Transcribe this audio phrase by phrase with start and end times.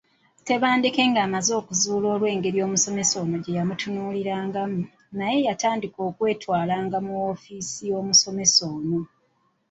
[0.47, 4.81] Tebandeke ng’amaze okukizuula olw’engeri omusomesa ono gye yamutunuulirangamu,
[5.17, 8.99] naye yatandika okwetwalanga mu woofiisi y’omusomesa ono.